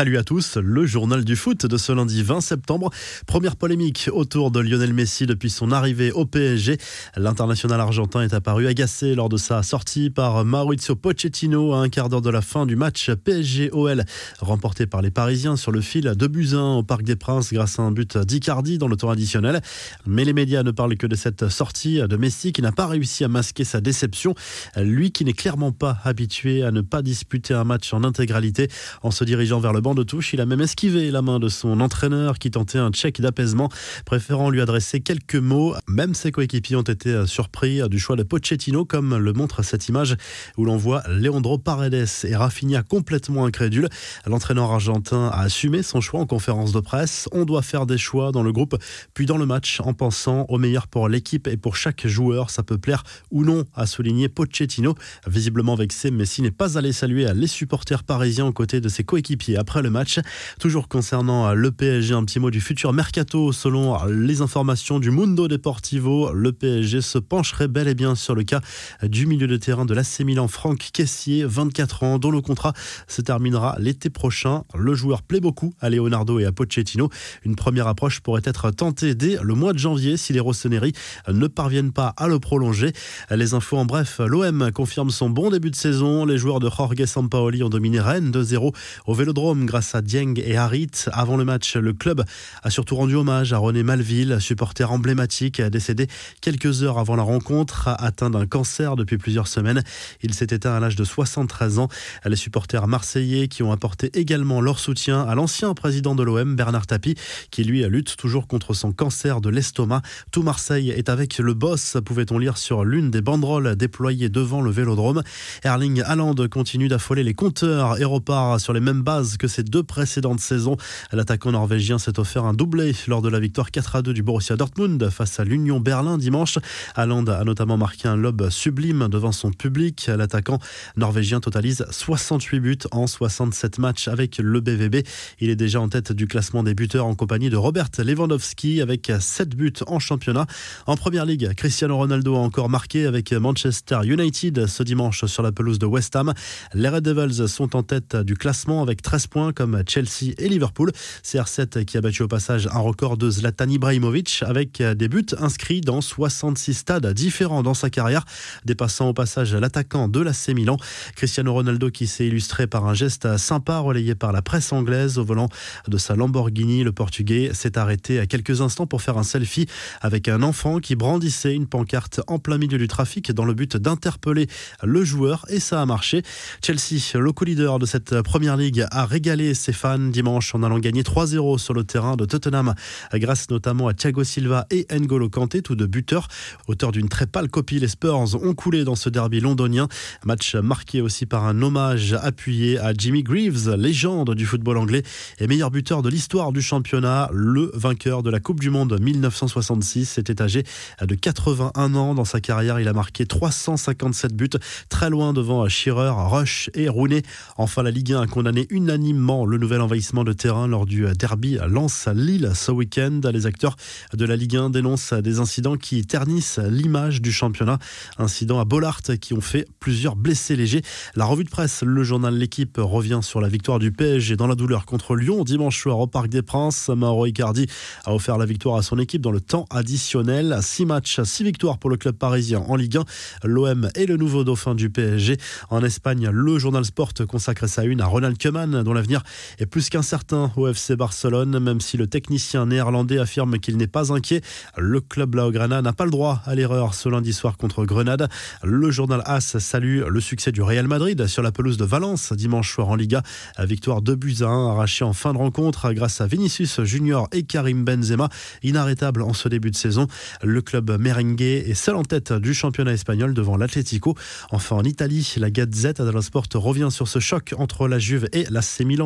Salut 0.00 0.16
à 0.16 0.24
tous, 0.24 0.56
le 0.56 0.86
journal 0.86 1.26
du 1.26 1.36
foot 1.36 1.66
de 1.66 1.76
ce 1.76 1.92
lundi 1.92 2.22
20 2.22 2.40
septembre. 2.40 2.88
Première 3.26 3.56
polémique 3.56 4.08
autour 4.10 4.50
de 4.50 4.58
Lionel 4.58 4.94
Messi 4.94 5.26
depuis 5.26 5.50
son 5.50 5.72
arrivée 5.72 6.10
au 6.10 6.24
PSG. 6.24 6.78
L'international 7.18 7.78
argentin 7.78 8.22
est 8.22 8.32
apparu 8.32 8.66
agacé 8.66 9.14
lors 9.14 9.28
de 9.28 9.36
sa 9.36 9.62
sortie 9.62 10.08
par 10.08 10.42
Maurizio 10.46 10.96
Pochettino 10.96 11.74
à 11.74 11.82
un 11.82 11.90
quart 11.90 12.08
d'heure 12.08 12.22
de 12.22 12.30
la 12.30 12.40
fin 12.40 12.64
du 12.64 12.76
match 12.76 13.10
PSG-OL 13.10 14.04
remporté 14.38 14.86
par 14.86 15.02
les 15.02 15.10
Parisiens 15.10 15.56
sur 15.56 15.70
le 15.70 15.82
fil 15.82 16.14
de 16.16 16.26
Buzyn 16.26 16.76
au 16.76 16.82
Parc 16.82 17.02
des 17.02 17.16
Princes 17.16 17.52
grâce 17.52 17.78
à 17.78 17.82
un 17.82 17.90
but 17.90 18.16
d'Icardi 18.16 18.78
dans 18.78 18.88
le 18.88 18.96
temps 18.96 19.10
additionnel. 19.10 19.60
Mais 20.06 20.24
les 20.24 20.32
médias 20.32 20.62
ne 20.62 20.70
parlent 20.70 20.96
que 20.96 21.06
de 21.06 21.14
cette 21.14 21.50
sortie 21.50 22.00
de 22.00 22.16
Messi 22.16 22.54
qui 22.54 22.62
n'a 22.62 22.72
pas 22.72 22.86
réussi 22.86 23.22
à 23.22 23.28
masquer 23.28 23.64
sa 23.64 23.82
déception. 23.82 24.34
Lui 24.78 25.12
qui 25.12 25.26
n'est 25.26 25.34
clairement 25.34 25.72
pas 25.72 25.98
habitué 26.04 26.62
à 26.62 26.70
ne 26.70 26.80
pas 26.80 27.02
disputer 27.02 27.52
un 27.52 27.64
match 27.64 27.92
en 27.92 28.02
intégralité 28.02 28.68
en 29.02 29.10
se 29.10 29.24
dirigeant 29.24 29.60
vers 29.60 29.74
le 29.74 29.82
banc 29.82 29.89
de 29.94 30.02
touche. 30.02 30.32
Il 30.32 30.40
a 30.40 30.46
même 30.46 30.60
esquivé 30.60 31.10
la 31.10 31.22
main 31.22 31.38
de 31.38 31.48
son 31.48 31.80
entraîneur 31.80 32.38
qui 32.38 32.50
tentait 32.50 32.78
un 32.78 32.90
check 32.90 33.20
d'apaisement, 33.20 33.68
préférant 34.04 34.50
lui 34.50 34.60
adresser 34.60 35.00
quelques 35.00 35.36
mots. 35.36 35.74
Même 35.88 36.14
ses 36.14 36.32
coéquipiers 36.32 36.76
ont 36.76 36.82
été 36.82 37.26
surpris 37.26 37.80
du 37.88 37.98
choix 37.98 38.16
de 38.16 38.22
Pochettino, 38.22 38.84
comme 38.84 39.16
le 39.16 39.32
montre 39.32 39.62
cette 39.62 39.88
image 39.88 40.16
où 40.56 40.64
l'on 40.64 40.76
voit 40.76 41.02
Leandro 41.08 41.58
Paredes 41.58 42.08
et 42.24 42.36
Rafinha 42.36 42.82
complètement 42.82 43.44
incrédules. 43.44 43.88
L'entraîneur 44.26 44.70
argentin 44.70 45.28
a 45.32 45.42
assumé 45.42 45.82
son 45.82 46.00
choix 46.00 46.20
en 46.20 46.26
conférence 46.26 46.72
de 46.72 46.80
presse. 46.80 47.28
On 47.32 47.44
doit 47.44 47.62
faire 47.62 47.86
des 47.86 47.98
choix 47.98 48.32
dans 48.32 48.42
le 48.42 48.52
groupe, 48.52 48.76
puis 49.14 49.26
dans 49.26 49.38
le 49.38 49.46
match, 49.46 49.80
en 49.80 49.94
pensant 49.94 50.46
au 50.48 50.58
meilleur 50.58 50.86
pour 50.88 51.08
l'équipe 51.08 51.46
et 51.46 51.56
pour 51.56 51.76
chaque 51.76 52.06
joueur. 52.06 52.50
Ça 52.50 52.62
peut 52.62 52.78
plaire 52.78 53.02
ou 53.30 53.44
non, 53.44 53.64
a 53.74 53.86
souligné 53.86 54.28
Pochettino. 54.28 54.94
Visiblement 55.26 55.74
vexé, 55.74 56.10
Messi 56.10 56.42
n'est 56.42 56.50
pas 56.50 56.78
allé 56.78 56.92
saluer 56.92 57.26
les 57.34 57.46
supporters 57.46 58.04
parisiens 58.04 58.46
aux 58.46 58.52
côtés 58.52 58.80
de 58.80 58.88
ses 58.88 59.04
coéquipiers 59.04 59.56
le 59.78 59.90
match. 59.90 60.18
Toujours 60.58 60.88
concernant 60.88 61.54
le 61.54 61.70
PSG, 61.70 62.14
un 62.14 62.24
petit 62.24 62.40
mot 62.40 62.50
du 62.50 62.60
futur 62.60 62.92
mercato. 62.92 63.52
Selon 63.52 64.04
les 64.06 64.42
informations 64.42 64.98
du 64.98 65.12
Mundo 65.12 65.46
Deportivo, 65.46 66.32
le 66.32 66.52
PSG 66.52 67.00
se 67.00 67.18
pencherait 67.18 67.68
bel 67.68 67.86
et 67.86 67.94
bien 67.94 68.16
sur 68.16 68.34
le 68.34 68.42
cas 68.42 68.60
du 69.02 69.26
milieu 69.26 69.46
de 69.46 69.56
terrain 69.56 69.84
de 69.84 69.94
l'AC 69.94 70.20
Milan, 70.20 70.48
Franck 70.48 70.90
Caissier, 70.92 71.44
24 71.44 72.02
ans, 72.02 72.18
dont 72.18 72.32
le 72.32 72.40
contrat 72.40 72.72
se 73.06 73.22
terminera 73.22 73.76
l'été 73.78 74.10
prochain. 74.10 74.64
Le 74.74 74.94
joueur 74.94 75.22
plaît 75.22 75.40
beaucoup 75.40 75.72
à 75.80 75.88
Leonardo 75.88 76.40
et 76.40 76.44
à 76.44 76.52
Pochettino. 76.52 77.08
Une 77.44 77.54
première 77.54 77.86
approche 77.86 78.20
pourrait 78.20 78.42
être 78.44 78.70
tentée 78.72 79.14
dès 79.14 79.38
le 79.42 79.54
mois 79.54 79.72
de 79.72 79.78
janvier 79.78 80.16
si 80.16 80.32
les 80.32 80.40
Rossoneri 80.40 80.92
ne 81.28 81.46
parviennent 81.46 81.92
pas 81.92 82.12
à 82.16 82.26
le 82.26 82.40
prolonger. 82.40 82.92
Les 83.30 83.54
infos 83.54 83.76
en 83.76 83.84
bref, 83.84 84.20
l'OM 84.24 84.72
confirme 84.72 85.10
son 85.10 85.30
bon 85.30 85.50
début 85.50 85.70
de 85.70 85.76
saison. 85.76 86.24
Les 86.24 86.38
joueurs 86.38 86.58
de 86.60 86.68
Jorge 86.68 87.04
Sampaoli 87.04 87.62
ont 87.62 87.68
dominé 87.68 88.00
Rennes 88.00 88.30
2-0 88.30 88.74
au 89.06 89.14
Vélodrome 89.14 89.59
grâce 89.64 89.94
à 89.94 90.02
Dieng 90.02 90.34
et 90.36 90.56
Harit. 90.56 90.90
Avant 91.12 91.36
le 91.36 91.44
match, 91.44 91.76
le 91.76 91.92
club 91.92 92.24
a 92.62 92.70
surtout 92.70 92.96
rendu 92.96 93.14
hommage 93.14 93.52
à 93.52 93.58
René 93.58 93.82
Malville, 93.82 94.38
supporter 94.40 94.90
emblématique, 94.90 95.60
décédé 95.60 96.06
quelques 96.40 96.82
heures 96.82 96.98
avant 96.98 97.16
la 97.16 97.22
rencontre, 97.22 97.88
atteint 97.98 98.30
d'un 98.30 98.46
cancer 98.46 98.96
depuis 98.96 99.18
plusieurs 99.18 99.48
semaines. 99.48 99.82
Il 100.22 100.34
s'est 100.34 100.48
éteint 100.50 100.74
à 100.74 100.80
l'âge 100.80 100.96
de 100.96 101.04
73 101.04 101.78
ans. 101.78 101.88
Les 102.24 102.36
supporters 102.36 102.86
marseillais 102.86 103.48
qui 103.48 103.62
ont 103.62 103.72
apporté 103.72 104.10
également 104.18 104.60
leur 104.60 104.78
soutien 104.78 105.22
à 105.22 105.34
l'ancien 105.34 105.74
président 105.74 106.14
de 106.14 106.22
l'OM, 106.22 106.56
Bernard 106.56 106.86
Tapie, 106.86 107.14
qui 107.50 107.64
lui 107.64 107.82
lutte 107.84 108.16
toujours 108.16 108.46
contre 108.46 108.74
son 108.74 108.92
cancer 108.92 109.40
de 109.40 109.48
l'estomac. 109.48 110.02
Tout 110.30 110.42
Marseille 110.42 110.90
est 110.90 111.08
avec 111.08 111.38
le 111.38 111.54
boss, 111.54 111.96
pouvait-on 112.04 112.38
lire 112.38 112.58
sur 112.58 112.84
l'une 112.84 113.10
des 113.10 113.20
banderoles 113.20 113.76
déployées 113.76 114.28
devant 114.28 114.60
le 114.60 114.70
vélodrome. 114.70 115.22
Erling 115.64 116.02
Haaland 116.02 116.34
continue 116.50 116.88
d'affoler 116.88 117.22
les 117.22 117.34
compteurs 117.34 118.00
et 118.00 118.04
repart 118.04 118.60
sur 118.60 118.72
les 118.72 118.80
mêmes 118.80 119.02
bases 119.02 119.36
que 119.36 119.48
ses 119.50 119.62
deux 119.62 119.82
précédentes 119.82 120.40
saisons. 120.40 120.78
L'attaquant 121.12 121.52
norvégien 121.52 121.98
s'est 121.98 122.18
offert 122.18 122.46
un 122.46 122.54
doublé 122.54 122.94
lors 123.06 123.20
de 123.20 123.28
la 123.28 123.38
victoire 123.38 123.70
4 123.70 123.96
à 123.96 124.02
2 124.02 124.14
du 124.14 124.22
Borussia 124.22 124.56
Dortmund 124.56 125.10
face 125.10 125.38
à 125.38 125.44
l'Union 125.44 125.80
Berlin 125.80 126.16
dimanche. 126.16 126.58
Haaland 126.94 127.26
a 127.26 127.44
notamment 127.44 127.76
marqué 127.76 128.08
un 128.08 128.16
lob 128.16 128.48
sublime 128.48 129.08
devant 129.08 129.32
son 129.32 129.50
public. 129.50 130.06
L'attaquant 130.06 130.58
norvégien 130.96 131.40
totalise 131.40 131.84
68 131.90 132.60
buts 132.60 132.78
en 132.92 133.06
67 133.06 133.78
matchs 133.78 134.08
avec 134.08 134.38
le 134.38 134.60
BVB. 134.60 135.06
Il 135.40 135.50
est 135.50 135.56
déjà 135.56 135.80
en 135.80 135.88
tête 135.88 136.12
du 136.12 136.26
classement 136.26 136.62
des 136.62 136.74
buteurs 136.74 137.06
en 137.06 137.14
compagnie 137.14 137.50
de 137.50 137.56
Robert 137.56 137.90
Lewandowski 137.98 138.80
avec 138.80 139.12
7 139.18 139.56
buts 139.56 139.72
en 139.86 139.98
championnat. 139.98 140.46
En 140.86 140.96
première 140.96 141.26
ligue, 141.26 141.52
Cristiano 141.54 141.96
Ronaldo 141.96 142.36
a 142.36 142.38
encore 142.38 142.68
marqué 142.68 143.06
avec 143.06 143.32
Manchester 143.32 143.98
United 144.04 144.66
ce 144.66 144.82
dimanche 144.82 145.24
sur 145.26 145.42
la 145.42 145.52
pelouse 145.52 145.78
de 145.78 145.86
West 145.86 146.14
Ham. 146.16 146.32
Les 146.74 146.88
Red 146.88 147.04
Devils 147.04 147.48
sont 147.48 147.74
en 147.76 147.82
tête 147.82 148.16
du 148.16 148.36
classement 148.36 148.82
avec 148.82 149.02
13 149.02 149.26
points 149.26 149.39
comme 149.54 149.82
Chelsea 149.86 150.34
et 150.38 150.48
Liverpool. 150.48 150.92
CR7 151.24 151.84
qui 151.84 151.96
a 151.96 152.00
battu 152.00 152.22
au 152.22 152.28
passage 152.28 152.68
un 152.72 152.78
record 152.78 153.16
de 153.16 153.30
Zlatan 153.30 153.68
Ibrahimovic 153.68 154.42
avec 154.46 154.82
des 154.82 155.08
buts 155.08 155.26
inscrits 155.38 155.80
dans 155.80 156.00
66 156.00 156.74
stades 156.74 157.12
différents 157.14 157.62
dans 157.62 157.74
sa 157.74 157.90
carrière, 157.90 158.24
dépassant 158.64 159.08
au 159.08 159.12
passage 159.12 159.54
l'attaquant 159.54 160.08
de 160.08 160.20
l'AC 160.20 160.48
Milan. 160.54 160.76
Cristiano 161.16 161.52
Ronaldo 161.52 161.90
qui 161.90 162.06
s'est 162.06 162.26
illustré 162.26 162.66
par 162.66 162.86
un 162.86 162.94
geste 162.94 163.36
sympa 163.36 163.78
relayé 163.78 164.14
par 164.14 164.32
la 164.32 164.42
presse 164.42 164.72
anglaise 164.72 165.18
au 165.18 165.24
volant 165.24 165.48
de 165.88 165.98
sa 165.98 166.14
Lamborghini. 166.14 166.84
Le 166.84 166.92
Portugais 166.92 167.50
s'est 167.54 167.78
arrêté 167.78 168.20
à 168.20 168.26
quelques 168.26 168.60
instants 168.60 168.86
pour 168.86 169.02
faire 169.02 169.18
un 169.18 169.22
selfie 169.22 169.66
avec 170.00 170.28
un 170.28 170.42
enfant 170.42 170.78
qui 170.78 170.96
brandissait 170.96 171.54
une 171.54 171.66
pancarte 171.66 172.20
en 172.26 172.38
plein 172.38 172.58
milieu 172.58 172.78
du 172.78 172.88
trafic 172.88 173.32
dans 173.32 173.44
le 173.44 173.54
but 173.54 173.76
d'interpeller 173.76 174.48
le 174.82 175.04
joueur 175.04 175.46
et 175.48 175.60
ça 175.60 175.80
a 175.80 175.86
marché. 175.86 176.22
Chelsea, 176.64 177.18
le 177.18 177.32
co-leader 177.32 177.78
de 177.78 177.86
cette 177.86 178.22
première 178.22 178.56
ligue, 178.56 178.86
a 178.90 179.06
régalé 179.06 179.29
ses 179.30 179.72
fans 179.72 179.98
dimanche 179.98 180.56
en 180.56 180.64
allant 180.64 180.80
gagner 180.80 181.02
3-0 181.02 181.58
sur 181.58 181.72
le 181.72 181.84
terrain 181.84 182.16
de 182.16 182.24
Tottenham 182.24 182.74
grâce 183.14 183.48
notamment 183.48 183.86
à 183.86 183.94
Thiago 183.94 184.24
Silva 184.24 184.66
et 184.70 184.88
N'Golo 184.90 185.28
Kanté, 185.28 185.62
tous 185.62 185.76
deux 185.76 185.86
buteurs. 185.86 186.26
Auteur 186.66 186.90
d'une 186.90 187.08
très 187.08 187.26
pâle 187.26 187.48
copie, 187.48 187.78
les 187.78 187.86
Spurs 187.86 188.34
ont 188.34 188.54
coulé 188.54 188.82
dans 188.82 188.96
ce 188.96 189.08
derby 189.08 189.38
londonien. 189.38 189.86
Match 190.24 190.56
marqué 190.56 191.00
aussi 191.00 191.26
par 191.26 191.44
un 191.44 191.62
hommage 191.62 192.14
appuyé 192.14 192.80
à 192.80 192.92
Jimmy 192.92 193.22
Greaves, 193.22 193.70
légende 193.76 194.34
du 194.34 194.46
football 194.46 194.78
anglais 194.78 195.04
et 195.38 195.46
meilleur 195.46 195.70
buteur 195.70 196.02
de 196.02 196.08
l'histoire 196.08 196.50
du 196.50 196.60
championnat. 196.60 197.30
Le 197.32 197.70
vainqueur 197.74 198.24
de 198.24 198.30
la 198.30 198.40
Coupe 198.40 198.58
du 198.58 198.70
Monde 198.70 198.98
1966 199.00 200.18
était 200.18 200.42
âgé 200.42 200.64
de 201.00 201.14
81 201.14 201.94
ans. 201.94 202.14
Dans 202.16 202.24
sa 202.24 202.40
carrière, 202.40 202.80
il 202.80 202.88
a 202.88 202.92
marqué 202.92 203.26
357 203.26 204.34
buts, 204.34 204.50
très 204.88 205.08
loin 205.08 205.32
devant 205.32 205.68
Shearer, 205.68 206.10
Rush 206.16 206.68
et 206.74 206.88
Rooney. 206.88 207.22
Enfin, 207.56 207.84
la 207.84 207.92
Ligue 207.92 208.12
1 208.12 208.22
a 208.22 208.26
condamné 208.26 208.66
unanimement 208.70 209.19
le 209.20 209.58
nouvel 209.58 209.82
envahissement 209.82 210.24
de 210.24 210.32
terrain 210.32 210.66
lors 210.66 210.86
du 210.86 211.04
derby 211.18 211.58
Lens-Lille 211.68 212.52
ce 212.54 212.72
week-end. 212.72 213.20
Les 213.30 213.44
acteurs 213.44 213.76
de 214.14 214.24
la 214.24 214.34
Ligue 214.34 214.56
1 214.56 214.70
dénoncent 214.70 215.12
des 215.12 215.40
incidents 215.40 215.76
qui 215.76 216.06
ternissent 216.06 216.58
l'image 216.58 217.20
du 217.20 217.30
championnat. 217.30 217.78
Incidents 218.16 218.60
à 218.60 218.64
Bollard 218.64 219.02
qui 219.20 219.34
ont 219.34 219.42
fait 219.42 219.68
plusieurs 219.78 220.16
blessés 220.16 220.56
légers. 220.56 220.80
La 221.16 221.26
revue 221.26 221.44
de 221.44 221.50
presse, 221.50 221.82
le 221.82 222.02
journal 222.02 222.34
L'équipe 222.34 222.78
revient 222.80 223.20
sur 223.22 223.42
la 223.42 223.48
victoire 223.48 223.78
du 223.78 223.92
PSG 223.92 224.36
dans 224.36 224.46
la 224.46 224.54
douleur 224.54 224.86
contre 224.86 225.14
Lyon 225.14 225.44
dimanche 225.44 225.78
soir 225.78 225.98
au 225.98 226.06
Parc 226.06 226.28
des 226.28 226.42
Princes. 226.42 226.88
Mauro 226.88 227.26
Icardi 227.26 227.66
a 228.06 228.14
offert 228.14 228.38
la 228.38 228.46
victoire 228.46 228.76
à 228.76 228.82
son 228.82 228.98
équipe 228.98 229.20
dans 229.20 229.32
le 229.32 229.42
temps 229.42 229.66
additionnel. 229.68 230.58
Six 230.62 230.86
matchs, 230.86 231.20
six 231.24 231.44
victoires 231.44 231.76
pour 231.76 231.90
le 231.90 231.98
club 231.98 232.16
parisien 232.16 232.64
en 232.66 232.76
Ligue 232.76 232.96
1. 232.96 233.04
L'OM 233.44 233.90
est 233.94 234.06
le 234.06 234.16
nouveau 234.16 234.44
dauphin 234.44 234.74
du 234.74 234.88
PSG. 234.88 235.36
En 235.68 235.84
Espagne, 235.84 236.30
le 236.32 236.58
journal 236.58 236.86
Sport 236.86 237.12
consacre 237.28 237.68
sa 237.68 237.84
une 237.84 238.00
à 238.00 238.06
Ronald 238.06 238.40
Koeman 238.40 238.82
dont 238.82 238.94
l'avenir 238.94 239.09
est 239.58 239.66
plus 239.66 239.88
qu'incertain 239.88 240.52
au 240.56 240.68
FC 240.68 240.96
Barcelone, 240.96 241.58
même 241.58 241.80
si 241.80 241.96
le 241.96 242.06
technicien 242.06 242.66
néerlandais 242.66 243.18
affirme 243.18 243.58
qu'il 243.58 243.76
n'est 243.76 243.86
pas 243.86 244.12
inquiet. 244.12 244.42
Le 244.76 245.00
club 245.00 245.34
Laograna 245.34 245.82
n'a 245.82 245.92
pas 245.92 246.04
le 246.04 246.10
droit 246.10 246.42
à 246.44 246.54
l'erreur 246.54 246.94
ce 246.94 247.08
lundi 247.08 247.32
soir 247.32 247.56
contre 247.56 247.84
Grenade. 247.84 248.28
Le 248.62 248.90
journal 248.90 249.22
AS 249.24 249.58
salue 249.58 250.02
le 250.06 250.20
succès 250.20 250.52
du 250.52 250.62
Real 250.62 250.86
Madrid 250.86 251.26
sur 251.26 251.42
la 251.42 251.52
pelouse 251.52 251.76
de 251.76 251.84
Valence 251.84 252.32
dimanche 252.32 252.72
soir 252.72 252.88
en 252.88 252.96
Liga. 252.96 253.22
Victoire 253.58 254.02
de 254.02 254.14
buts 254.14 254.36
à 254.40 254.46
1 254.46 254.70
arrachée 254.70 255.04
en 255.04 255.12
fin 255.12 255.32
de 255.32 255.38
rencontre 255.38 255.92
grâce 255.92 256.20
à 256.20 256.26
Vinicius 256.26 256.82
Junior 256.82 257.28
et 257.32 257.42
Karim 257.42 257.84
Benzema, 257.84 258.28
inarrêtable 258.62 259.22
en 259.22 259.32
ce 259.32 259.48
début 259.48 259.70
de 259.70 259.76
saison. 259.76 260.06
Le 260.42 260.62
club 260.62 260.90
merengue 261.00 261.40
est 261.42 261.74
seul 261.74 261.96
en 261.96 262.02
tête 262.02 262.32
du 262.32 262.54
championnat 262.54 262.92
espagnol 262.92 263.34
devant 263.34 263.56
l'Atlético. 263.56 264.14
Enfin 264.50 264.76
en 264.76 264.84
Italie, 264.84 265.34
la 265.36 265.50
Gazette 265.50 266.00
dello 266.02 266.22
Sport 266.22 266.46
revient 266.54 266.88
sur 266.90 267.08
ce 267.08 267.18
choc 267.18 267.54
entre 267.58 267.88
la 267.88 267.98
Juve 267.98 268.28
et 268.32 268.44
la 268.50 268.62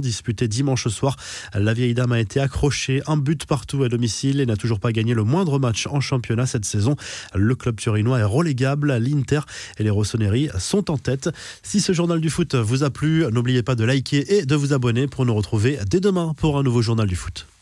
Disputé 0.00 0.48
dimanche 0.48 0.86
soir. 0.88 1.16
La 1.54 1.72
vieille 1.72 1.94
dame 1.94 2.12
a 2.12 2.20
été 2.20 2.40
accrochée, 2.40 3.02
un 3.06 3.16
but 3.16 3.46
partout 3.46 3.82
à 3.82 3.88
domicile 3.88 4.40
et 4.40 4.46
n'a 4.46 4.56
toujours 4.56 4.78
pas 4.78 4.92
gagné 4.92 5.14
le 5.14 5.24
moindre 5.24 5.58
match 5.58 5.86
en 5.86 6.00
championnat 6.00 6.46
cette 6.46 6.66
saison. 6.66 6.94
Le 7.34 7.54
club 7.54 7.76
turinois 7.76 8.20
est 8.20 8.24
relégable. 8.24 8.94
L'Inter 8.98 9.40
et 9.78 9.82
les 9.82 9.90
Rossoneri 9.90 10.50
sont 10.58 10.90
en 10.90 10.98
tête. 10.98 11.30
Si 11.62 11.80
ce 11.80 11.92
journal 11.92 12.20
du 12.20 12.30
foot 12.30 12.54
vous 12.54 12.84
a 12.84 12.90
plu, 12.90 13.24
n'oubliez 13.32 13.62
pas 13.62 13.74
de 13.74 13.84
liker 13.84 14.36
et 14.36 14.44
de 14.44 14.54
vous 14.54 14.72
abonner 14.72 15.06
pour 15.06 15.24
nous 15.24 15.34
retrouver 15.34 15.78
dès 15.88 16.00
demain 16.00 16.34
pour 16.36 16.58
un 16.58 16.62
nouveau 16.62 16.82
journal 16.82 17.08
du 17.08 17.16
foot. 17.16 17.48